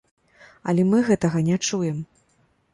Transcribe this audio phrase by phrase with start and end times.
[0.73, 2.03] Але мы гэтага не чуем!